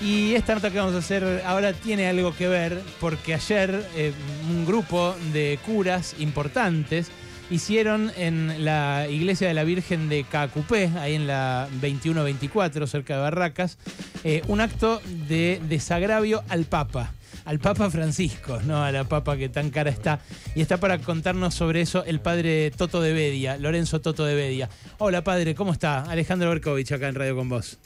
Y 0.00 0.34
esta 0.34 0.54
nota 0.54 0.70
que 0.70 0.78
vamos 0.78 0.94
a 0.94 0.98
hacer 0.98 1.42
ahora 1.44 1.72
tiene 1.72 2.08
algo 2.08 2.34
que 2.34 2.46
ver 2.46 2.80
porque 3.00 3.34
ayer 3.34 3.84
eh, 3.96 4.12
un 4.48 4.64
grupo 4.64 5.16
de 5.32 5.58
curas 5.66 6.14
importantes 6.20 7.10
hicieron 7.50 8.12
en 8.16 8.64
la 8.64 9.08
iglesia 9.10 9.48
de 9.48 9.54
la 9.54 9.64
Virgen 9.64 10.08
de 10.08 10.24
Cacupé, 10.24 10.90
ahí 10.98 11.14
en 11.14 11.26
la 11.26 11.68
2124, 11.80 12.86
cerca 12.86 13.16
de 13.16 13.22
Barracas, 13.22 13.78
eh, 14.22 14.42
un 14.48 14.60
acto 14.60 15.00
de 15.28 15.60
desagravio 15.68 16.44
al 16.48 16.64
Papa 16.64 17.12
al 17.48 17.60
Papa 17.60 17.88
Francisco, 17.88 18.60
no 18.66 18.84
a 18.84 18.92
la 18.92 19.04
Papa 19.04 19.38
que 19.38 19.48
tan 19.48 19.70
cara 19.70 19.88
está. 19.88 20.20
Y 20.54 20.60
está 20.60 20.76
para 20.76 20.98
contarnos 20.98 21.54
sobre 21.54 21.80
eso 21.80 22.04
el 22.04 22.20
padre 22.20 22.70
Toto 22.70 23.00
de 23.00 23.14
Bedia, 23.14 23.56
Lorenzo 23.56 24.02
Toto 24.02 24.26
de 24.26 24.34
Bedia. 24.34 24.68
Hola 24.98 25.24
padre, 25.24 25.54
¿cómo 25.54 25.72
está? 25.72 26.02
Alejandro 26.02 26.50
Berkovich 26.50 26.92
acá 26.92 27.08
en 27.08 27.14
Radio 27.14 27.34
con 27.34 27.48
vos. 27.48 27.78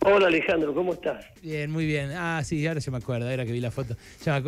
Hola 0.00 0.28
Alejandro, 0.28 0.72
¿cómo 0.72 0.94
estás? 0.94 1.22
Bien, 1.42 1.70
muy 1.70 1.84
bien. 1.84 2.12
Ah, 2.16 2.40
sí, 2.44 2.66
ahora 2.66 2.80
se 2.80 2.90
me 2.90 2.96
acuerdo, 2.96 3.28
era 3.28 3.44
que 3.44 3.52
vi 3.52 3.60
la 3.60 3.70
foto. 3.70 3.94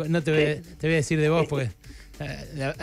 no 0.09 0.23
te 0.23 0.31
voy, 0.31 0.75
te 0.79 0.87
voy 0.87 0.93
a 0.93 0.97
decir 0.97 1.21
de 1.21 1.29
vos 1.29 1.45
porque 1.47 1.69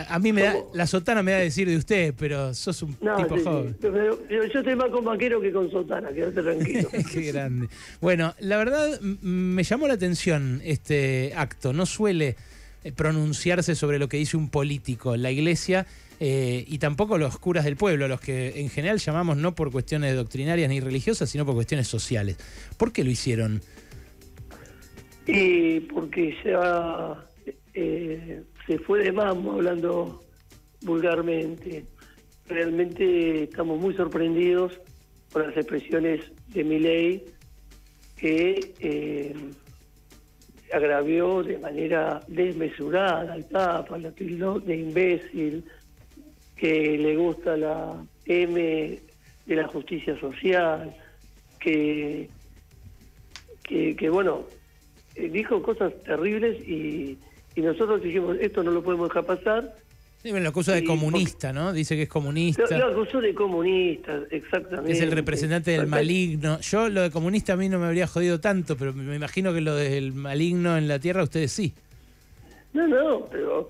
a 0.09 0.19
mí 0.19 0.33
me 0.33 0.43
da, 0.43 0.55
la 0.73 0.87
sotana 0.87 1.21
me 1.23 1.31
da 1.31 1.39
decir 1.39 1.67
de 1.67 1.77
usted, 1.77 2.13
pero 2.17 2.53
sos 2.53 2.81
un 2.83 2.93
tipo 2.95 3.37
joven. 3.43 3.75
yo 3.81 4.41
estoy 4.43 4.75
más 4.75 4.89
con 4.89 5.03
vaquero 5.03 5.41
que 5.41 5.51
con 5.51 5.69
sotana, 5.69 6.09
quédate 6.11 6.41
tranquilo. 6.41 6.89
Qué 7.11 7.21
grande. 7.21 7.67
Bueno, 8.01 8.33
la 8.39 8.57
verdad 8.57 8.99
me 9.01 9.63
llamó 9.63 9.87
la 9.87 9.95
atención 9.95 10.61
este 10.63 11.33
acto. 11.35 11.73
No 11.73 11.85
suele 11.85 12.35
eh, 12.83 12.91
pronunciarse 12.91 13.75
sobre 13.75 13.99
lo 13.99 14.07
que 14.07 14.17
dice 14.17 14.37
un 14.37 14.49
político, 14.49 15.17
la 15.17 15.31
iglesia 15.31 15.85
eh, 16.19 16.63
y 16.67 16.77
tampoco 16.77 17.17
los 17.17 17.37
curas 17.37 17.65
del 17.65 17.75
pueblo, 17.75 18.07
los 18.07 18.21
que 18.21 18.59
en 18.61 18.69
general 18.69 18.99
llamamos 18.99 19.37
no 19.37 19.53
por 19.53 19.71
cuestiones 19.71 20.15
doctrinarias 20.15 20.69
ni 20.69 20.79
religiosas, 20.79 21.29
sino 21.29 21.45
por 21.45 21.55
cuestiones 21.55 21.87
sociales. 21.87 22.37
¿Por 22.77 22.93
qué 22.93 23.03
lo 23.03 23.09
hicieron? 23.09 23.61
Y 25.27 25.81
porque 25.81 26.35
se 26.43 26.53
ha 26.53 27.25
eh, 27.73 28.43
se 28.65 28.79
fue 28.79 29.03
de 29.03 29.11
mambo 29.11 29.53
hablando 29.53 30.23
vulgarmente. 30.81 31.85
Realmente 32.47 33.43
estamos 33.43 33.79
muy 33.79 33.93
sorprendidos 33.95 34.79
por 35.31 35.47
las 35.47 35.57
expresiones 35.57 36.21
de 36.49 36.63
mi 36.63 36.79
ley 36.79 37.25
que 38.17 38.73
eh, 38.79 39.35
agravió 40.73 41.43
de 41.43 41.57
manera 41.57 42.21
desmesurada 42.27 43.33
al 43.33 43.43
Papa, 43.45 43.97
la 43.97 44.11
tildó 44.11 44.59
de 44.59 44.77
imbécil, 44.77 45.63
que 46.55 46.97
le 46.97 47.15
gusta 47.15 47.57
la 47.57 48.03
M 48.25 48.99
de 49.45 49.55
la 49.55 49.67
justicia 49.67 50.19
social, 50.19 50.95
que, 51.59 52.29
que, 53.63 54.09
bueno, 54.09 54.45
dijo 55.15 55.61
cosas 55.61 55.93
terribles 56.03 56.57
y 56.67 57.17
y 57.55 57.61
nosotros 57.61 58.01
dijimos, 58.01 58.37
esto 58.39 58.63
no 58.63 58.71
lo 58.71 58.83
podemos 58.83 59.09
dejar 59.09 59.25
pasar. 59.25 59.75
Sí, 60.21 60.31
lo 60.31 60.49
acusa 60.49 60.73
de 60.73 60.83
comunista, 60.83 61.53
¿no? 61.53 61.71
Dice 61.71 61.95
que 61.95 62.03
es 62.03 62.09
comunista. 62.09 62.63
Lo, 62.75 62.87
acusó 62.87 63.21
de 63.21 63.35
comunista, 63.35 64.21
exactamente. 64.31 64.91
es 64.91 65.01
el 65.01 65.11
representante 65.11 65.69
del 65.69 65.85
maligno. 65.85 66.59
Yo 66.61 66.89
lo 66.89 67.03
de 67.03 67.11
comunista 67.11 67.53
a 67.53 67.55
mí 67.55 67.69
no 67.69 67.77
me 67.77 67.85
habría 67.85 68.07
jodido 68.07 68.39
tanto, 68.39 68.75
pero 68.75 68.91
me 68.91 69.15
imagino 69.15 69.53
que 69.53 69.61
lo 69.61 69.75
del 69.75 70.13
maligno 70.13 70.77
en 70.77 70.87
la 70.87 70.97
tierra 70.97 71.21
ustedes 71.21 71.51
sí. 71.51 71.73
No, 72.73 72.87
no, 72.87 73.27
pero 73.31 73.69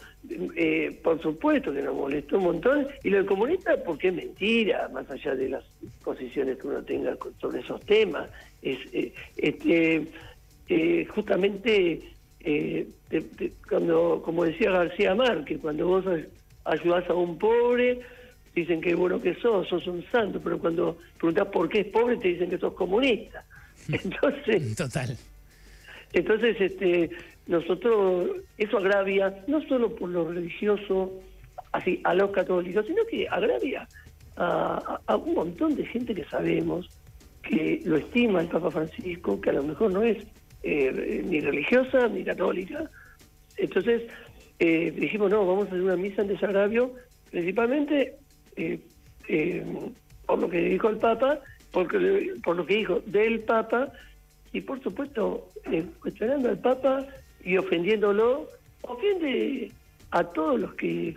eh, 0.56 0.98
por 1.04 1.22
supuesto 1.22 1.74
que 1.74 1.82
nos 1.82 1.94
molestó 1.94 2.38
un 2.38 2.46
montón. 2.46 2.88
Y 3.04 3.10
lo 3.10 3.18
de 3.18 3.26
comunista 3.26 3.76
porque 3.84 4.08
es 4.08 4.14
mentira, 4.14 4.90
más 4.94 5.12
allá 5.12 5.36
de 5.36 5.50
las 5.50 5.64
posiciones 6.06 6.58
que 6.58 6.68
uno 6.68 6.82
tenga 6.84 7.18
sobre 7.42 7.60
esos 7.60 7.82
temas. 7.82 8.30
Es 8.62 8.80
eh, 8.94 9.14
este, 9.36 10.08
eh, 10.70 11.06
justamente 11.14 12.02
eh, 12.46 12.88
cuando, 13.68 14.22
como 14.24 14.46
decía 14.46 14.70
García 14.70 15.16
Márquez, 15.16 15.60
cuando 15.62 15.88
vos 15.88 16.06
ayudás 16.64 17.10
a 17.10 17.14
un 17.14 17.38
pobre, 17.38 18.02
dicen 18.54 18.82
que 18.82 18.94
bueno 18.96 19.20
que 19.22 19.36
sos, 19.36 19.68
sos 19.68 19.86
un 19.88 20.06
santo, 20.12 20.40
pero 20.44 20.60
cuando 20.60 20.98
preguntás 21.18 21.48
por 21.48 21.68
qué 21.70 21.82
es 21.82 21.88
pobre, 21.88 22.18
te 22.18 22.30
dicen 22.30 22.50
que 22.50 22.58
sos 22.58 22.74
comunista. 22.74 23.44
Entonces, 23.90 24.76
total. 24.76 25.18
Entonces, 26.14 26.56
este, 26.60 27.10
nosotros, 27.48 28.30
eso 28.58 28.78
agravia, 28.78 29.44
no 29.48 29.62
solo 29.68 29.96
por 29.96 30.10
lo 30.10 30.32
religioso, 30.32 31.12
así, 31.72 32.00
a 32.04 32.14
los 32.14 32.30
católicos, 32.30 32.86
sino 32.86 33.06
que 33.06 33.28
agravia 33.28 33.88
a, 34.38 35.00
a 35.06 35.16
un 35.16 35.34
montón 35.34 35.76
de 35.76 35.86
gente 35.86 36.14
que 36.14 36.26
sabemos 36.26 36.90
que 37.42 37.82
lo 37.86 37.98
estima 37.98 38.42
el 38.42 38.48
Papa 38.48 38.72
Francisco, 38.72 39.42
que 39.42 39.50
a 39.50 39.54
lo 39.54 39.64
mejor 39.64 39.92
no 39.92 40.04
es 40.04 40.26
eh, 40.68 41.22
ni 41.24 41.42
religiosa 41.42 42.08
ni 42.08 42.24
católica. 42.24 42.90
Entonces 43.56 44.02
eh, 44.58 44.92
dijimos, 44.96 45.30
no, 45.30 45.46
vamos 45.46 45.66
a 45.66 45.68
hacer 45.68 45.82
una 45.84 45.96
misa 45.96 46.24
en 46.24 46.30
desagravio, 46.30 46.92
principalmente 47.30 48.16
eh, 48.56 48.80
por 50.26 50.40
lo 50.40 50.50
que 50.50 50.62
dijo 50.62 50.90
el 50.90 50.98
Papa, 50.98 51.40
porque, 51.70 52.34
por 52.44 52.56
lo 52.56 52.66
que 52.66 52.78
dijo 52.78 53.04
del 53.06 53.42
Papa, 53.42 53.92
y 54.54 54.62
por 54.62 54.82
supuesto 54.82 55.52
cuestionando 56.02 56.50
al 56.50 56.58
Papa 56.58 57.06
y 57.44 57.58
ofendiéndolo, 57.58 58.48
ofende 58.82 59.70
a 60.10 60.24
todos 60.24 60.60
los 60.60 60.74
que 60.74 61.16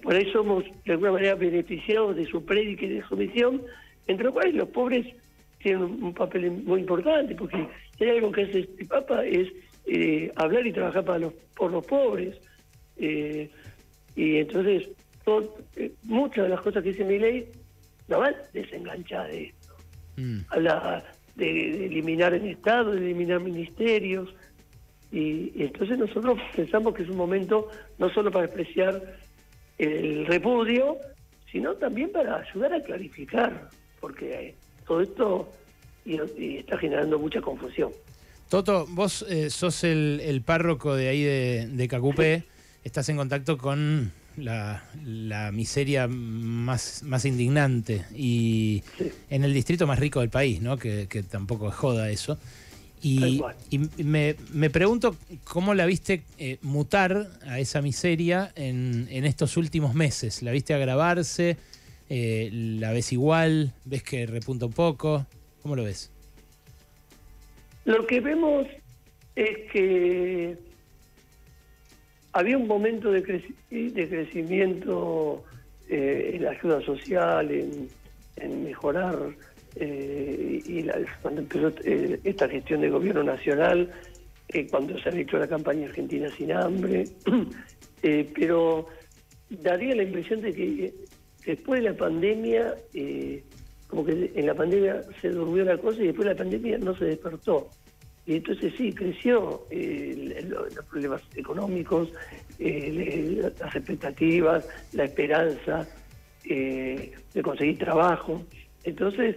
por 0.00 0.14
ahí 0.14 0.30
somos 0.30 0.62
de 0.84 0.92
alguna 0.92 1.10
manera 1.10 1.34
beneficiados 1.34 2.14
de 2.14 2.24
su 2.26 2.44
prédica 2.44 2.84
y 2.84 2.90
de 2.90 3.02
su 3.02 3.16
misión, 3.16 3.62
entre 4.06 4.26
los 4.26 4.32
cuales 4.34 4.54
los 4.54 4.68
pobres 4.68 5.06
tienen 5.58 5.82
un 5.82 6.14
papel 6.14 6.52
muy 6.52 6.80
importante, 6.80 7.34
porque 7.34 7.66
si 7.98 8.04
hay 8.04 8.10
algo 8.10 8.30
que 8.30 8.42
hace 8.42 8.60
este 8.60 8.84
Papa 8.84 9.24
es 9.24 9.48
eh, 9.86 10.32
hablar 10.36 10.66
y 10.66 10.72
trabajar 10.72 11.04
para 11.04 11.18
los, 11.18 11.32
por 11.56 11.72
los 11.72 11.84
pobres. 11.84 12.36
Eh, 12.96 13.50
y 14.14 14.36
entonces, 14.36 14.88
eh, 15.76 15.92
muchas 16.04 16.44
de 16.44 16.50
las 16.50 16.60
cosas 16.60 16.82
que 16.82 16.90
dice 16.90 17.04
mi 17.04 17.18
ley 17.18 17.50
no 18.08 18.20
van 18.20 18.34
desenganchadas 18.52 19.28
de 19.28 19.44
esto. 19.44 19.74
Mm. 20.16 20.38
Habla 20.48 21.04
de, 21.36 21.86
eliminar 21.86 22.34
el 22.34 22.46
Estado, 22.46 22.92
de 22.92 22.98
eliminar 22.98 23.40
ministerios. 23.40 24.34
Y, 25.10 25.52
y, 25.54 25.64
entonces 25.64 25.98
nosotros 25.98 26.38
pensamos 26.56 26.94
que 26.94 27.02
es 27.02 27.08
un 27.08 27.16
momento 27.16 27.68
no 27.98 28.08
solo 28.10 28.30
para 28.30 28.46
expresar 28.46 29.18
el 29.78 30.26
repudio, 30.26 30.98
sino 31.50 31.74
también 31.74 32.12
para 32.12 32.36
ayudar 32.36 32.74
a 32.74 32.82
clarificar, 32.82 33.70
porque 34.00 34.54
todo 34.86 35.00
esto 35.00 35.48
y, 36.08 36.56
está 36.56 36.78
generando 36.78 37.18
mucha 37.18 37.40
confusión. 37.40 37.92
Toto, 38.48 38.86
vos 38.88 39.26
eh, 39.28 39.50
sos 39.50 39.84
el, 39.84 40.42
párroco 40.44 40.94
de 40.94 41.08
ahí 41.08 41.22
de, 41.22 41.68
de 41.68 41.88
Cacupé, 41.88 42.44
estás 42.82 43.08
en 43.10 43.16
contacto 43.16 43.58
con 43.58 44.12
la, 44.42 45.50
miseria 45.52 46.08
más, 46.08 47.02
más 47.02 47.24
indignante 47.24 48.04
y 48.14 48.82
en 49.30 49.44
el 49.44 49.52
distrito 49.52 49.86
más 49.86 49.98
rico 49.98 50.20
del 50.20 50.30
país, 50.30 50.60
¿no? 50.60 50.76
que, 50.76 51.06
tampoco 51.28 51.68
es 51.68 51.74
joda 51.74 52.10
eso. 52.10 52.38
Y, 53.00 53.42
me, 53.98 54.34
pregunto 54.70 55.16
cómo 55.44 55.74
la 55.74 55.86
viste 55.86 56.24
eh, 56.38 56.58
mutar 56.62 57.30
a 57.46 57.60
esa 57.60 57.80
miseria 57.80 58.52
en, 58.56 59.06
en, 59.10 59.24
estos 59.24 59.56
últimos 59.56 59.94
meses. 59.94 60.42
¿La 60.42 60.50
viste 60.50 60.74
agravarse? 60.74 61.56
Eh, 62.08 62.50
¿La 62.52 62.90
ves 62.90 63.12
igual? 63.12 63.72
¿Ves 63.84 64.02
que 64.02 64.26
repunta 64.26 64.66
un 64.66 64.72
poco? 64.72 65.26
¿Cómo 65.62 65.76
lo 65.76 65.84
ves? 65.84 66.10
Lo 67.84 68.06
que 68.06 68.20
vemos 68.20 68.66
es 69.34 69.70
que 69.72 70.56
había 72.32 72.58
un 72.58 72.66
momento 72.66 73.10
de, 73.10 73.22
crecimiento 73.70 75.44
eh, 75.88 76.32
en 76.34 76.44
la 76.44 76.50
ayuda 76.50 76.80
social, 76.82 77.50
en, 77.50 77.88
mejorar, 78.62 79.18
eh, 79.76 80.62
y 80.64 80.86
cuando 81.22 81.40
empezó 81.40 81.72
eh, 81.84 82.20
esta 82.22 82.48
gestión 82.48 82.82
de 82.82 82.90
gobierno 82.90 83.24
nacional, 83.24 83.90
cuando 84.70 84.98
se 85.00 85.20
hecho 85.20 85.38
la 85.38 85.48
campaña 85.48 85.86
Argentina 85.88 86.28
sin 86.36 86.52
hambre, 86.52 87.04
pero 88.34 88.86
daría 89.50 89.94
la 89.94 90.04
impresión 90.04 90.40
de 90.40 90.52
que 90.52 90.94
después 91.44 91.82
de 91.82 91.90
la 91.90 91.96
pandemia 91.96 92.74
como 93.88 94.04
que 94.04 94.30
en 94.34 94.46
la 94.46 94.54
pandemia 94.54 95.02
se 95.20 95.30
durmió 95.30 95.64
la 95.64 95.78
cosa 95.78 96.00
y 96.02 96.08
después 96.08 96.28
de 96.28 96.34
la 96.34 96.38
pandemia 96.38 96.78
no 96.78 96.94
se 96.96 97.06
despertó. 97.06 97.68
Y 98.26 98.36
entonces 98.36 98.74
sí, 98.76 98.92
creció 98.92 99.66
eh, 99.70 100.46
los 100.46 100.84
problemas 100.84 101.22
económicos, 101.34 102.10
eh, 102.58 103.50
las 103.58 103.74
expectativas, 103.74 104.68
la 104.92 105.04
esperanza 105.04 105.88
eh, 106.44 107.12
de 107.32 107.42
conseguir 107.42 107.78
trabajo. 107.78 108.42
Entonces, 108.84 109.36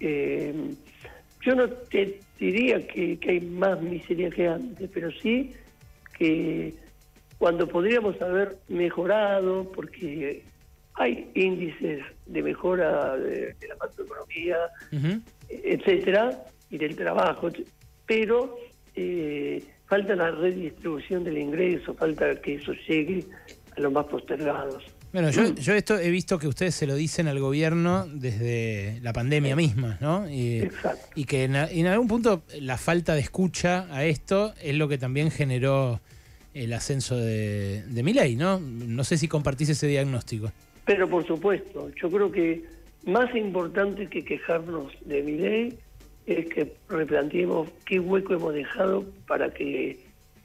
yo 0.00 1.54
no 1.56 1.68
te 1.68 2.20
diría 2.38 2.86
que, 2.86 3.18
que 3.18 3.30
hay 3.30 3.40
más 3.40 3.82
miseria 3.82 4.30
que 4.30 4.46
antes, 4.46 4.88
pero 4.94 5.10
sí 5.10 5.52
que 6.16 6.74
cuando 7.38 7.66
podríamos 7.66 8.22
haber 8.22 8.56
mejorado, 8.68 9.70
porque 9.72 10.44
hay 10.98 11.30
índices 11.34 12.00
de 12.26 12.42
mejora 12.42 13.16
de, 13.16 13.54
la 13.68 13.76
macroeconomía, 13.76 14.56
etcétera, 15.48 16.44
y 16.70 16.78
del 16.78 16.96
trabajo. 16.96 17.48
pero 18.06 18.56
eh, 18.94 19.62
falta 19.86 20.14
la 20.16 20.30
redistribución 20.32 21.24
del 21.24 21.38
ingreso, 21.38 21.94
falta 21.94 22.40
que 22.40 22.56
eso 22.56 22.72
llegue 22.88 23.24
a 23.76 23.80
los 23.80 23.92
más 23.92 24.06
postergados. 24.06 24.84
Bueno, 25.12 25.30
yo, 25.30 25.54
yo 25.54 25.72
esto 25.72 25.98
he 25.98 26.10
visto 26.10 26.38
que 26.38 26.48
ustedes 26.48 26.74
se 26.74 26.86
lo 26.86 26.94
dicen 26.94 27.28
al 27.28 27.40
gobierno 27.40 28.06
desde 28.06 28.98
la 29.00 29.14
pandemia 29.14 29.56
misma, 29.56 29.96
¿no? 30.02 30.28
Y, 30.28 30.60
Exacto. 30.60 31.06
y 31.14 31.24
que 31.24 31.44
en, 31.44 31.54
en 31.56 31.86
algún 31.86 32.08
punto 32.08 32.42
la 32.60 32.76
falta 32.76 33.14
de 33.14 33.20
escucha 33.20 33.86
a 33.90 34.04
esto 34.04 34.52
es 34.60 34.74
lo 34.74 34.86
que 34.86 34.98
también 34.98 35.30
generó 35.30 36.00
el 36.52 36.72
ascenso 36.72 37.16
de, 37.16 37.84
de 37.86 38.02
Milei, 38.02 38.36
¿no? 38.36 38.58
No 38.60 39.04
sé 39.04 39.16
si 39.16 39.28
compartís 39.28 39.70
ese 39.70 39.86
diagnóstico. 39.86 40.52
Pero 40.88 41.06
por 41.06 41.26
supuesto, 41.26 41.90
yo 42.00 42.10
creo 42.10 42.32
que 42.32 42.64
más 43.04 43.34
importante 43.36 44.08
que 44.08 44.24
quejarnos 44.24 44.90
de 45.04 45.22
mi 45.22 45.32
ley 45.32 45.78
es 46.24 46.46
que 46.46 46.76
replanteemos 46.88 47.68
qué 47.84 48.00
hueco 48.00 48.32
hemos 48.32 48.54
dejado 48.54 49.04
para 49.26 49.52
que 49.52 49.98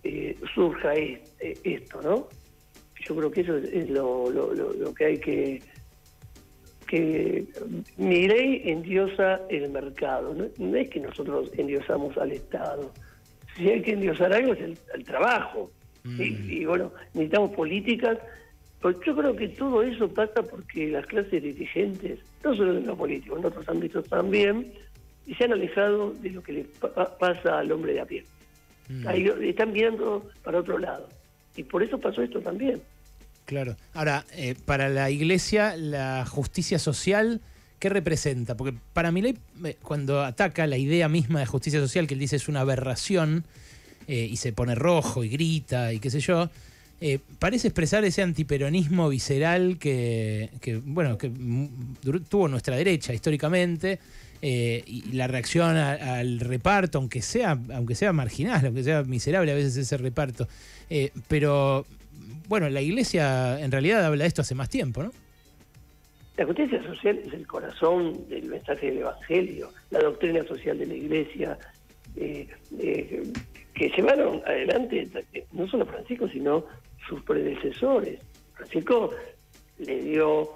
eh, 0.03 0.35
surja 0.53 0.95
es- 0.95 1.21
eh, 1.39 1.57
esto, 1.63 2.01
¿no? 2.01 2.27
Yo 3.07 3.15
creo 3.15 3.31
que 3.31 3.39
eso 3.39 3.55
es, 3.57 3.89
lo, 3.89 4.29
lo- 4.29 4.53
lo- 4.53 4.73
lo 4.73 4.93
que 4.93 5.05
hay 5.05 5.17
que... 5.19 5.63
que 6.87 7.45
mi 7.95 8.27
ley 8.27 8.63
endiosa 8.65 9.39
el 9.49 9.69
mercado, 9.69 10.33
¿no? 10.33 10.45
no 10.57 10.75
es 10.77 10.89
que 10.89 10.99
nosotros 10.99 11.49
endiosamos 11.57 12.17
al 12.17 12.33
Estado. 12.33 12.91
Si 13.55 13.69
hay 13.69 13.81
que 13.81 13.93
endiosar 13.93 14.33
algo 14.33 14.53
es 14.55 14.59
el, 14.59 14.77
el 14.93 15.05
trabajo. 15.05 15.71
Y, 16.03 16.59
y 16.61 16.65
bueno, 16.65 16.91
necesitamos 17.13 17.51
políticas 17.55 18.17
pues 18.83 18.97
yo 19.03 19.15
creo 19.15 19.35
que 19.35 19.47
todo 19.47 19.81
eso 19.81 20.07
pasa 20.09 20.43
porque 20.43 20.89
las 20.89 21.07
clases 21.07 21.41
dirigentes, 21.41 22.19
no 22.43 22.55
solo 22.55 22.77
en 22.77 22.85
lo 22.85 22.95
político, 22.95 23.37
en 23.39 23.45
otros 23.45 23.67
ámbitos 23.67 24.07
también, 24.07 24.71
se 25.37 25.43
han 25.45 25.53
alejado 25.53 26.11
de 26.21 26.29
lo 26.31 26.43
que 26.43 26.51
le 26.53 26.63
pa- 26.65 27.17
pasa 27.17 27.57
al 27.59 27.71
hombre 27.71 27.93
de 27.93 28.01
a 28.01 28.05
pie. 28.05 28.25
Ahí 29.07 29.25
están 29.41 29.71
viendo 29.73 30.29
para 30.43 30.59
otro 30.59 30.77
lado. 30.77 31.07
Y 31.55 31.63
por 31.63 31.81
eso 31.81 31.97
pasó 31.97 32.21
esto 32.21 32.41
también. 32.41 32.81
Claro. 33.45 33.75
Ahora, 33.93 34.25
eh, 34.33 34.55
para 34.65 34.89
la 34.89 35.09
iglesia, 35.09 35.75
la 35.77 36.25
justicia 36.25 36.77
social, 36.77 37.39
¿qué 37.79 37.87
representa? 37.89 38.55
Porque 38.57 38.75
para 38.93 39.11
Milei, 39.11 39.37
cuando 39.81 40.21
ataca 40.21 40.67
la 40.67 40.77
idea 40.77 41.07
misma 41.07 41.39
de 41.39 41.45
justicia 41.45 41.79
social, 41.79 42.05
que 42.07 42.13
él 42.15 42.19
dice 42.19 42.35
es 42.35 42.49
una 42.49 42.61
aberración, 42.61 43.45
eh, 44.07 44.27
y 44.29 44.35
se 44.35 44.51
pone 44.51 44.75
rojo 44.75 45.23
y 45.23 45.29
grita 45.29 45.93
y 45.93 45.99
qué 45.99 46.09
sé 46.09 46.19
yo, 46.19 46.49
eh, 47.05 47.19
parece 47.37 47.67
expresar 47.67 48.05
ese 48.05 48.21
antiperonismo 48.21 49.09
visceral 49.09 49.77
que, 49.77 50.49
bueno, 50.85 51.17
que 51.17 51.29
tuvo 52.29 52.47
nuestra 52.47 52.77
derecha 52.77 53.13
históricamente. 53.13 53.99
eh, 54.41 54.83
y 54.87 55.11
la 55.11 55.27
reacción 55.27 55.75
al 55.75 56.39
reparto, 56.39 56.97
aunque 56.97 57.21
sea, 57.21 57.57
aunque 57.73 57.95
sea 57.95 58.13
marginal, 58.13 58.65
aunque 58.65 58.83
sea 58.83 59.03
miserable 59.03 59.51
a 59.51 59.55
veces 59.55 59.75
ese 59.75 59.97
reparto. 59.97 60.47
Eh, 60.89 61.11
pero 61.27 61.85
bueno, 62.47 62.69
la 62.69 62.81
iglesia 62.81 63.59
en 63.59 63.71
realidad 63.71 64.05
habla 64.05 64.23
de 64.23 64.27
esto 64.29 64.41
hace 64.41 64.55
más 64.55 64.69
tiempo, 64.69 65.03
¿no? 65.03 65.11
La 66.37 66.45
justicia 66.45 66.81
social 66.83 67.19
es 67.25 67.33
el 67.33 67.45
corazón 67.47 68.27
del 68.29 68.45
mensaje 68.45 68.87
del 68.87 68.99
Evangelio, 68.99 69.71
la 69.91 69.99
doctrina 69.99 70.41
social 70.45 70.77
de 70.77 70.87
la 70.87 70.93
Iglesia, 70.93 71.57
que 72.15 73.89
llevaron 73.95 74.41
adelante 74.45 75.07
no 75.51 75.67
solo 75.67 75.85
Francisco, 75.85 76.27
sino 76.29 76.65
sus 77.07 77.21
predecesores. 77.23 78.19
Francisco 78.55 79.11
le 79.79 80.01
dio 80.01 80.51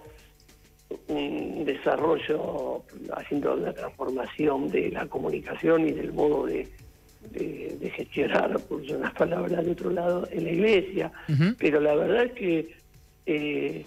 un 1.09 1.65
desarrollo 1.65 2.83
haciendo 3.15 3.53
una 3.55 3.73
transformación 3.73 4.69
de 4.69 4.89
la 4.91 5.05
comunicación 5.07 5.87
y 5.87 5.91
del 5.91 6.13
modo 6.13 6.45
de, 6.45 6.67
de- 7.31 7.77
de 7.79 7.89
gestionar, 7.91 8.57
por 8.61 8.81
unas 8.81 9.13
palabras 9.13 9.65
de 9.65 9.71
otro 9.71 9.89
lado, 9.91 10.27
en 10.31 10.43
la 10.45 10.51
iglesia. 10.51 11.11
Pero 11.57 11.79
la 11.81 11.93
verdad 11.95 12.23
es 12.25 12.31
que, 12.33 12.75
eh, 13.25 13.85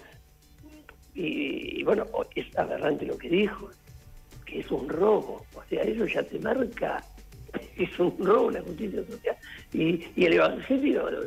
y, 1.15 1.79
y 1.79 1.83
bueno, 1.83 2.05
es 2.35 2.57
aberrante 2.57 3.05
lo 3.05 3.17
que 3.17 3.29
dijo, 3.29 3.69
que 4.45 4.59
es 4.59 4.71
un 4.71 4.87
robo. 4.87 5.45
O 5.55 5.63
sea, 5.69 5.83
eso 5.83 6.05
ya 6.05 6.23
te 6.23 6.39
marca, 6.39 7.03
es 7.77 7.99
un 7.99 8.15
robo 8.19 8.51
la 8.51 8.61
justicia 8.61 9.03
social. 9.05 9.35
Y, 9.73 10.05
y 10.15 10.25
el 10.25 10.33
Evangelio, 10.33 11.09
la 11.09 11.19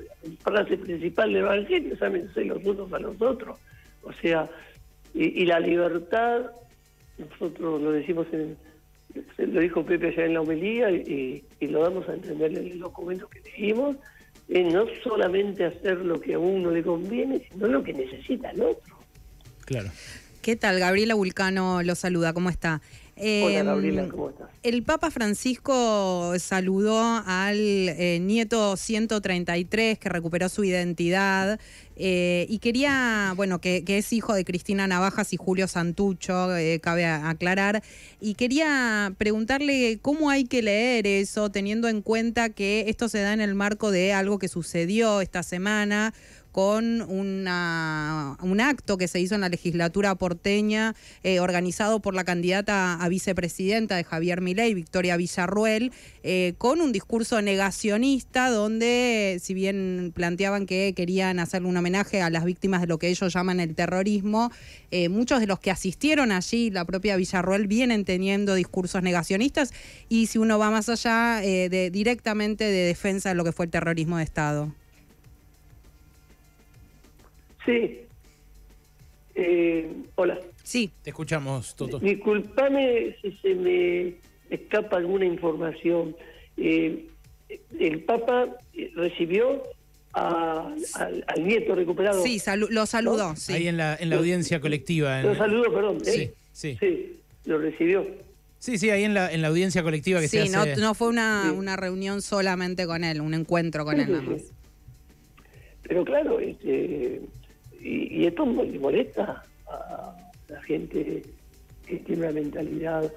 frase 0.43 0.76
principal 0.76 1.32
del 1.32 1.43
Evangelio, 1.43 1.97
sámense 1.97 2.44
los 2.44 2.65
unos 2.65 2.93
a 2.93 2.99
los 2.99 3.21
otros. 3.21 3.59
O 4.03 4.12
sea, 4.12 4.49
y, 5.15 5.43
y 5.43 5.47
la 5.47 5.61
libertad, 5.61 6.43
nosotros 7.19 7.81
lo 7.81 7.93
decimos 7.93 8.26
en, 8.32 8.56
lo 9.38 9.61
dijo 9.61 9.85
Pepe 9.85 10.09
allá 10.09 10.25
en 10.26 10.35
la 10.35 10.41
homilía 10.41 10.91
y, 10.91 11.44
y 11.61 11.67
lo 11.69 11.82
damos 11.82 12.09
a 12.09 12.15
entender 12.15 12.50
en 12.53 12.73
el 12.73 12.79
documento 12.79 13.29
que 13.29 13.41
leímos, 13.41 13.97
es 14.49 14.73
no 14.73 14.87
solamente 15.03 15.65
hacer 15.65 15.99
lo 15.99 16.20
que 16.20 16.35
a 16.35 16.38
uno 16.38 16.70
le 16.70 16.82
conviene, 16.82 17.47
sino 17.50 17.69
lo 17.69 17.82
que 17.82 17.93
necesita 17.93 18.50
el 18.50 18.62
otro. 18.62 18.99
Claro. 19.65 19.91
¿Qué 20.43 20.56
tal? 20.56 20.79
Gabriela 20.79 21.15
Vulcano 21.15 21.82
lo 21.82 21.94
saluda, 21.94 22.35
¿cómo 22.35 22.50
está? 22.50 22.82
Hola 23.16 23.61
Em, 23.61 23.66
Gabriela, 23.66 24.08
¿cómo 24.08 24.31
estás? 24.31 24.49
El 24.64 24.82
Papa 24.82 25.11
Francisco 25.11 26.32
saludó 26.38 27.00
al 27.26 27.58
eh, 27.58 28.19
nieto 28.20 28.76
133 28.76 29.99
que 29.99 30.08
recuperó 30.08 30.49
su 30.49 30.64
identidad 30.64 31.61
eh, 31.96 32.46
y 32.49 32.58
quería, 32.58 33.34
bueno, 33.37 33.61
que, 33.61 33.84
que 33.84 33.99
es 33.99 34.12
hijo 34.12 34.34
de 34.34 34.44
Cristina 34.44 34.88
Navajas 34.88 35.32
y 35.32 35.37
Julio 35.37 35.69
Santucho, 35.69 36.56
eh, 36.56 36.81
cabe 36.81 37.06
aclarar, 37.06 37.84
y 38.20 38.34
quería 38.34 39.14
preguntarle 39.17 40.00
cómo 40.02 40.28
hay 40.31 40.44
que 40.44 40.62
leer 40.62 41.06
eso, 41.06 41.50
teniendo 41.50 41.88
en 41.88 42.02
cuenta 42.02 42.49
que 42.50 42.87
esto 42.88 43.08
se 43.08 43.20
da 43.20 43.32
en 43.32 43.40
el 43.40 43.55
marco 43.55 43.93
de 43.93 44.12
algo 44.12 44.40
que 44.40 44.49
sucedió 44.49 45.20
esta 45.20 45.44
semana 45.44 46.14
con 46.55 47.03
un 47.03 47.49
acto 47.49 48.97
que 48.97 49.09
se 49.09 49.19
hizo 49.19 49.35
en 49.35 49.41
la 49.41 49.49
legislatura 49.49 50.15
porteña, 50.15 50.95
eh, 51.25 51.41
organizado 51.41 51.99
por 51.99 52.15
la 52.15 52.23
candidata 52.23 52.95
a 52.95 53.09
vicepresidenta 53.09 53.97
de 53.97 54.05
Javier 54.05 54.41
Milei, 54.41 54.73
Victoria 54.73 55.17
Villarruel, 55.17 55.91
eh, 56.23 56.55
con 56.56 56.81
un 56.81 56.93
discurso 56.93 57.43
negacionista 57.43 58.51
donde, 58.51 59.41
si 59.43 59.53
bien 59.53 60.12
planteaban 60.15 60.67
que 60.67 60.93
querían 60.95 61.41
hacerle 61.41 61.67
un 61.67 61.77
homenaje 61.77 62.23
a 62.23 62.31
las 62.31 62.45
víctimas 62.45 62.83
de 62.83 62.87
lo 62.87 62.99
que 62.99 63.09
ellos 63.09 63.33
llaman 63.33 63.59
el 63.59 63.75
terrorismo, 63.75 64.53
eh, 64.93 65.09
muchos 65.09 65.41
de 65.41 65.49
los 65.49 65.59
que 65.59 65.73
asistieron 65.73 66.31
allí, 66.31 66.71
la 66.71 66.85
propia 66.85 67.17
Villarruel, 67.17 67.67
vienen 67.67 68.05
teniendo 68.05 68.55
discursos 68.55 69.03
negacionistas 69.03 69.73
y 70.09 70.29
si 70.29 70.39
uno 70.39 70.56
va 70.61 70.71
más 70.71 70.89
allá, 70.89 71.41
directamente 71.91 72.62
de 72.62 72.87
defensa 72.87 73.31
de 73.31 73.35
lo 73.35 73.43
que 73.43 73.51
fue 73.51 73.65
el 73.65 73.73
terrorismo 73.73 74.19
de 74.19 74.23
Estado. 74.23 74.73
Sí. 77.65 78.01
Eh, 79.35 79.93
hola. 80.15 80.39
Sí, 80.63 80.91
Te 81.03 81.11
escuchamos, 81.11 81.75
Toto. 81.75 81.99
Disculpame 81.99 83.17
si 83.21 83.33
se 83.43 83.55
me 83.55 84.15
escapa 84.51 84.97
alguna 84.97 85.27
información. 85.27 86.17
Eh, 86.56 87.06
el 87.79 88.03
Papa 88.05 88.56
recibió 88.94 89.63
a- 90.13 90.73
al, 90.94 91.25
al 91.27 91.44
nieto 91.47 91.75
recuperado. 91.75 92.23
sí, 92.23 92.37
salu- 92.39 92.69
lo 92.71 92.87
saludó. 92.87 93.35
sí. 93.37 93.53
Ahí 93.53 93.69
en 93.69 93.77
la, 93.77 93.97
en 93.97 94.09
la 94.11 94.17
audiencia 94.17 94.61
colectiva. 94.61 95.21
en- 95.21 95.27
Lo 95.27 95.35
saludo, 95.35 95.73
perdón. 95.73 96.05
Sí, 96.05 96.21
¿eh? 96.23 96.35
sí. 96.53 96.77
Sí, 96.81 97.17
lo 97.47 97.59
recibió. 97.59 98.06
Sí, 98.61 98.79
sí, 98.79 98.89
ahí 98.89 99.05
en 99.05 99.13
la, 99.13 99.31
en 99.31 99.43
la 99.43 99.49
audiencia 99.49 99.83
colectiva 99.83 100.21
que 100.21 100.29
Sí, 100.29 100.39
se 100.47 100.49
no, 100.51 100.61
hace. 100.63 100.77
no 100.77 100.94
fue 100.94 101.09
una, 101.09 101.43
Sí. 101.51 101.51
una 101.56 101.77
reunión 101.77 102.23
solamente 102.23 102.87
con 102.87 103.05
él, 103.05 103.21
un 103.21 103.35
encuentro 103.35 103.85
con 103.85 103.97
Sí, 103.97 104.01
él 104.03 104.06
sí, 104.06 104.13
nada 104.13 104.25
sí. 104.25 104.31
más. 104.31 104.43
Pero 105.83 106.05
claro, 106.05 106.41
este, 106.41 107.21
y, 108.24 108.26
esto 108.28 108.46
le 108.46 108.78
molesta 108.78 109.44
a 109.66 110.16
la 110.48 110.62
gente 110.62 111.22
que 111.86 111.96
tiene 111.98 112.22
una 112.22 112.32
mentalidad 112.32 113.12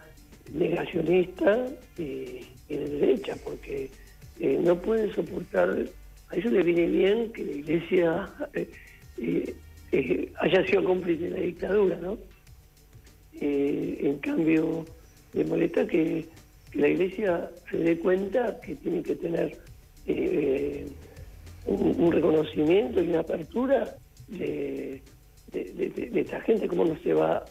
negacionista 0.53 1.67
y, 1.97 2.47
y 2.69 2.75
de 2.75 2.89
derecha, 2.89 3.35
porque 3.43 3.89
eh, 4.39 4.59
no 4.61 4.79
pueden 4.79 5.13
soportar, 5.13 5.85
a 6.29 6.35
ellos 6.35 6.53
les 6.53 6.65
viene 6.65 6.85
bien 6.87 7.31
que 7.31 7.43
la 7.43 7.51
iglesia 7.51 8.29
eh, 8.53 9.55
eh, 9.91 10.31
haya 10.39 10.65
sido 10.65 10.83
cómplice 10.83 11.23
de 11.23 11.29
la 11.31 11.39
dictadura, 11.39 11.97
¿no? 11.97 12.17
En 13.39 14.17
cambio, 14.17 14.83
le 15.33 15.45
molesta 15.45 15.85
que, 15.85 16.25
la 16.73 16.87
iglesia 16.87 17.49
se 17.69 17.77
dé 17.77 17.97
cuenta 17.97 18.59
que 18.61 18.75
tiene 18.75 19.01
que 19.01 19.15
tener 19.15 19.57
un 21.65 22.11
reconocimiento 22.11 23.01
y 23.01 23.09
una 23.09 23.19
apertura 23.19 23.95
de, 24.27 25.01
de, 25.51 26.12
esta 26.22 26.41
gente, 26.41 26.67
cómo 26.67 26.86
no 26.86 26.98
se 27.01 27.13
va 27.13 27.46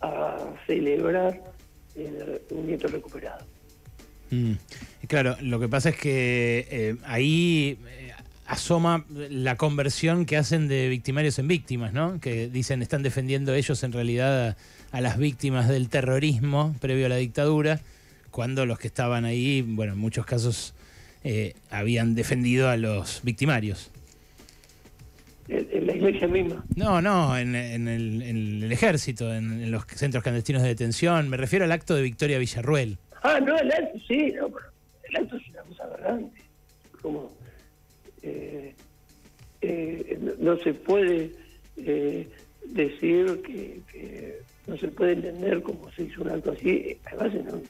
a, 0.00 0.06
a 0.06 0.54
celebrar 0.66 1.40
el- 1.94 2.40
un 2.50 2.66
nieto 2.66 2.88
recuperado. 2.88 3.44
Mm. 4.30 4.52
Claro, 5.08 5.36
lo 5.42 5.58
que 5.58 5.68
pasa 5.68 5.90
es 5.90 5.96
que 5.96 6.66
eh, 6.70 6.96
ahí 7.04 7.78
eh, 7.88 8.12
asoma 8.46 9.04
la 9.08 9.56
conversión 9.56 10.24
que 10.24 10.36
hacen 10.36 10.68
de 10.68 10.88
victimarios 10.88 11.38
en 11.38 11.48
víctimas, 11.48 11.92
¿no? 11.92 12.20
Que 12.20 12.48
dicen 12.48 12.80
están 12.82 13.02
defendiendo 13.02 13.54
ellos 13.54 13.82
en 13.82 13.92
realidad 13.92 14.48
a, 14.50 14.56
a 14.96 15.00
las 15.00 15.18
víctimas 15.18 15.68
del 15.68 15.88
terrorismo 15.88 16.74
previo 16.80 17.06
a 17.06 17.08
la 17.08 17.16
dictadura, 17.16 17.80
cuando 18.30 18.66
los 18.66 18.78
que 18.78 18.86
estaban 18.86 19.24
ahí, 19.24 19.62
bueno, 19.62 19.94
en 19.94 19.98
muchos 19.98 20.24
casos 20.26 20.74
eh, 21.24 21.54
habían 21.70 22.14
defendido 22.14 22.68
a 22.68 22.76
los 22.76 23.20
victimarios. 23.24 23.90
En, 25.80 25.86
la 25.86 25.96
iglesia 25.96 26.28
misma. 26.28 26.64
No, 26.76 27.00
no, 27.00 27.36
en, 27.38 27.54
el, 27.54 28.70
ejército, 28.70 29.32
en, 29.34 29.70
los 29.70 29.84
centros 29.86 30.22
clandestinos 30.22 30.62
de 30.62 30.68
detención. 30.68 31.28
Me 31.28 31.36
refiero 31.36 31.64
al 31.64 31.72
acto 31.72 31.94
de 31.94 32.02
Victoria 32.02 32.38
Villarruel. 32.38 32.98
Ah, 33.22 33.40
no, 33.40 33.56
el 33.56 33.72
acto, 33.72 33.98
sí, 34.06 34.32
no, 34.36 34.50
el 35.04 35.16
acto 35.16 35.36
es 35.36 35.48
una 35.48 35.62
cosa 35.62 35.96
grande. 35.98 36.30
Como, 37.00 37.32
eh, 38.22 38.74
eh, 39.62 40.18
no, 40.38 40.56
se 40.58 40.74
puede 40.74 41.30
decir 42.66 43.40
que, 43.42 44.40
no 44.66 44.76
se 44.76 44.88
puede 44.88 45.12
entender 45.12 45.62
cómo 45.62 45.90
se 45.92 46.02
hizo 46.02 46.22
un 46.22 46.30
acto 46.30 46.52
así, 46.52 46.98
además 47.06 47.34
en 47.34 47.54
un, 47.54 47.62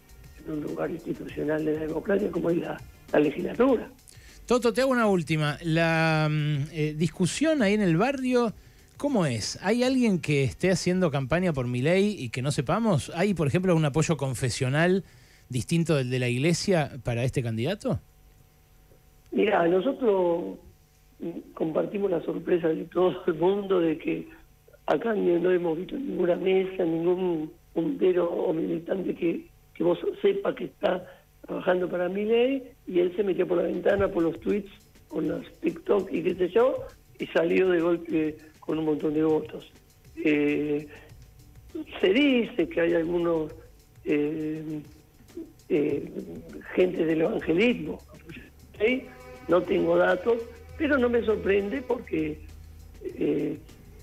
en 0.44 0.52
un 0.52 0.60
lugar 0.62 0.90
institucional 0.90 1.64
de 1.64 1.74
la 1.74 1.80
democracia 1.80 2.30
como 2.30 2.50
es 2.50 2.58
la, 2.58 2.80
la 3.12 3.20
legislatura. 3.20 3.88
Toto, 4.46 4.72
te 4.72 4.80
hago 4.80 4.90
una 4.90 5.06
última. 5.06 5.58
La 5.62 6.28
mm, 6.30 6.56
eh, 6.72 6.94
discusión 6.96 7.62
ahí 7.62 7.74
en 7.74 7.82
el 7.82 7.96
barrio, 7.96 8.52
¿cómo 8.96 9.26
es? 9.26 9.58
¿Hay 9.62 9.82
alguien 9.84 10.20
que 10.20 10.44
esté 10.44 10.70
haciendo 10.70 11.10
campaña 11.10 11.52
por 11.52 11.66
mi 11.66 11.82
ley 11.82 12.16
y 12.18 12.30
que 12.30 12.42
no 12.42 12.50
sepamos? 12.50 13.12
¿Hay, 13.14 13.34
por 13.34 13.46
ejemplo, 13.46 13.74
un 13.76 13.84
apoyo 13.84 14.16
confesional 14.16 15.04
distinto 15.48 15.96
del 15.96 16.10
de 16.10 16.18
la 16.18 16.28
iglesia 16.28 16.90
para 17.04 17.24
este 17.24 17.42
candidato? 17.42 18.00
Mira, 19.32 19.66
nosotros 19.68 20.58
mm, 21.20 21.52
compartimos 21.54 22.10
la 22.10 22.22
sorpresa 22.22 22.68
de 22.68 22.84
todo 22.84 23.22
el 23.26 23.34
mundo 23.34 23.80
de 23.80 23.98
que 23.98 24.28
acá 24.86 25.14
no 25.14 25.50
hemos 25.50 25.78
visto 25.78 25.96
ninguna 25.96 26.36
mesa, 26.36 26.84
ningún 26.84 27.52
puntero 27.72 28.28
o 28.28 28.52
militante 28.52 29.14
que, 29.14 29.46
que 29.74 29.84
vos 29.84 29.98
sepa 30.20 30.54
que 30.54 30.64
está 30.64 31.06
trabajando 31.50 31.88
para 31.88 32.08
mi 32.08 32.24
ley 32.24 32.62
y 32.86 33.00
él 33.00 33.12
se 33.16 33.24
metió 33.24 33.44
por 33.44 33.56
la 33.56 33.64
ventana 33.64 34.06
por 34.06 34.22
los 34.22 34.38
tweets, 34.38 34.70
con 35.08 35.26
los 35.26 35.44
TikTok 35.60 36.08
y 36.12 36.22
qué 36.22 36.34
sé 36.36 36.48
yo, 36.50 36.86
y 37.18 37.26
salió 37.26 37.68
de 37.70 37.80
golpe 37.80 38.36
con 38.60 38.78
un 38.78 38.84
montón 38.84 39.14
de 39.14 39.24
votos. 39.24 39.72
Eh, 40.24 40.86
se 42.00 42.08
dice 42.12 42.68
que 42.68 42.80
hay 42.80 42.94
algunos 42.94 43.52
eh, 44.04 44.80
eh, 45.68 46.12
gente 46.76 47.04
del 47.04 47.22
evangelismo, 47.22 47.98
no 49.48 49.60
tengo 49.62 49.96
datos, 49.96 50.36
pero 50.78 50.98
no 50.98 51.10
me 51.10 51.20
sorprende 51.22 51.82
porque 51.82 52.38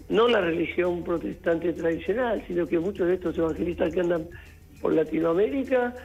no 0.10 0.28
la 0.28 0.42
religión 0.42 1.02
protestante 1.02 1.72
tradicional, 1.72 2.44
sino 2.46 2.68
que 2.68 2.78
muchos 2.78 3.08
de 3.08 3.14
estos 3.14 3.38
evangelistas 3.38 3.94
que 3.94 4.02
andan 4.02 4.28
por 4.82 4.94
Latinoamérica 4.94 5.96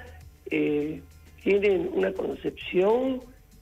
tienen 1.43 1.91
una 1.93 2.13
concepción 2.13 3.21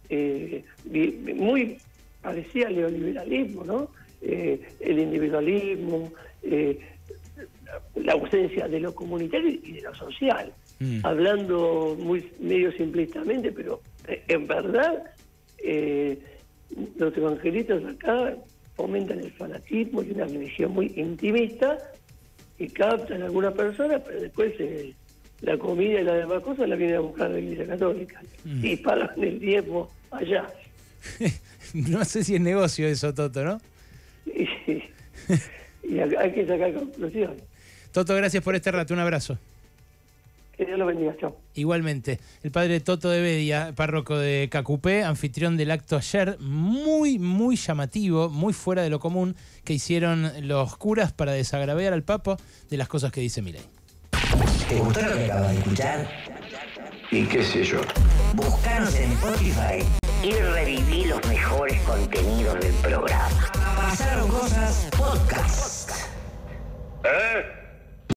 eh, 0.08 0.64
muy 0.84 1.78
parecida 2.20 2.68
al 2.68 2.76
neoliberalismo, 2.76 3.64
¿no? 3.64 3.90
Eh, 4.20 4.60
el 4.80 4.98
individualismo, 4.98 6.12
eh, 6.42 6.78
la 7.94 8.12
ausencia 8.12 8.68
de 8.68 8.80
lo 8.80 8.94
comunitario 8.94 9.48
y 9.48 9.72
de 9.72 9.80
lo 9.82 9.94
social. 9.94 10.52
Mm. 10.80 11.00
Hablando 11.04 11.96
muy 11.98 12.30
medio 12.40 12.72
simplistamente, 12.72 13.52
pero 13.52 13.80
en 14.06 14.46
verdad 14.46 15.04
los 16.96 17.16
evangelistas 17.16 17.84
acá 17.84 18.34
fomentan 18.74 19.20
el 19.20 19.30
fanatismo 19.32 20.02
y 20.02 20.10
una 20.10 20.24
religión 20.24 20.72
muy 20.72 20.92
intimista 20.96 21.78
y 22.58 22.68
captan 22.68 23.22
a 23.22 23.26
algunas 23.26 23.54
personas, 23.54 24.02
pero 24.04 24.20
después 24.20 24.56
se 24.56 24.94
la 25.42 25.58
comida 25.58 26.00
y 26.00 26.04
las 26.04 26.16
demás 26.16 26.42
cosas 26.42 26.68
la 26.68 26.76
viene 26.76 26.96
a 26.96 27.00
buscar 27.00 27.30
la 27.30 27.38
Iglesia 27.38 27.66
Católica 27.66 28.20
mm. 28.44 28.64
y 28.64 28.76
pagan 28.76 29.22
el 29.22 29.40
tiempo 29.40 29.90
allá. 30.10 30.46
no 31.74 32.04
sé 32.04 32.24
si 32.24 32.34
es 32.34 32.40
negocio 32.40 32.86
eso, 32.86 33.14
Toto, 33.14 33.44
¿no? 33.44 33.60
y, 34.26 35.98
hay 35.98 36.32
que 36.32 36.46
sacar 36.46 36.72
conclusiones. 36.74 37.42
Toto, 37.92 38.14
gracias 38.14 38.42
por 38.42 38.54
este 38.54 38.70
rato, 38.70 38.94
un 38.94 39.00
abrazo. 39.00 39.38
Que 40.56 40.66
Dios 40.66 40.78
lo 40.78 40.86
bendiga, 40.86 41.16
chao. 41.18 41.36
Igualmente, 41.54 42.20
el 42.42 42.50
padre 42.50 42.80
Toto 42.80 43.08
de 43.08 43.22
Bedia, 43.22 43.72
párroco 43.74 44.18
de 44.18 44.48
Cacupé, 44.50 45.02
anfitrión 45.02 45.56
del 45.56 45.70
acto 45.70 45.96
ayer, 45.96 46.38
muy, 46.38 47.18
muy 47.18 47.56
llamativo, 47.56 48.28
muy 48.28 48.52
fuera 48.52 48.82
de 48.82 48.90
lo 48.90 49.00
común, 49.00 49.36
que 49.64 49.72
hicieron 49.72 50.30
los 50.46 50.76
curas 50.76 51.12
para 51.12 51.32
desagraviar 51.32 51.94
al 51.94 52.02
Papa 52.02 52.36
de 52.68 52.76
las 52.76 52.88
cosas 52.88 53.10
que 53.10 53.22
dice 53.22 53.40
Milei. 53.40 53.79
¿Te 54.70 54.78
gustó 54.78 55.00
lo 55.00 55.16
que 55.16 55.24
acabas 55.24 55.50
de 55.50 55.58
escuchar? 55.58 56.08
Y 57.10 57.24
qué 57.26 57.42
sé 57.42 57.64
yo. 57.64 57.80
Búscanos 58.34 58.94
en 58.94 59.10
Spotify 59.10 59.84
y 60.22 60.30
reviví 60.30 61.06
los 61.06 61.26
mejores 61.26 61.80
contenidos 61.80 62.60
del 62.60 62.72
programa. 62.74 63.50
Pasaron 63.74 64.28
cosas 64.28 64.88
podcast. 64.96 65.90
¿Eh? 67.02 67.59